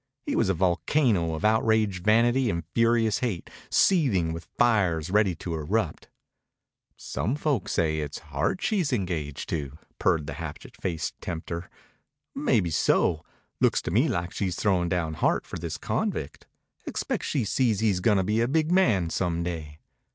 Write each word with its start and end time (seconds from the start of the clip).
He 0.25 0.35
was 0.35 0.49
a 0.49 0.55
volcano 0.55 1.35
of 1.35 1.45
outraged 1.45 2.03
vanity 2.03 2.49
and 2.49 2.63
furious 2.73 3.19
hate, 3.19 3.51
seething 3.69 4.33
with 4.33 4.47
fires 4.57 5.11
ready 5.11 5.35
to 5.35 5.53
erupt. 5.53 6.09
"Some 6.97 7.35
folks 7.35 7.73
say 7.73 7.99
it's 7.99 8.17
Hart 8.17 8.63
she's 8.63 8.91
engaged 8.91 9.47
to," 9.49 9.77
purred 9.99 10.25
the 10.25 10.33
hatchet 10.41 10.75
faced 10.75 11.13
tempter. 11.21 11.69
"Maybeso. 12.35 13.23
Looks 13.59 13.79
to 13.83 13.91
me 13.91 14.07
like 14.09 14.31
she's 14.33 14.55
throwin' 14.55 14.89
down 14.89 15.13
Hart 15.13 15.45
for 15.45 15.57
this 15.59 15.77
convict. 15.77 16.47
Expect 16.87 17.23
she 17.23 17.45
sees 17.45 17.81
he's 17.81 17.99
gonna 17.99 18.23
be 18.23 18.41
a 18.41 18.47
big 18.47 18.71
man 18.71 19.11
some 19.11 19.43
day." 19.43 19.77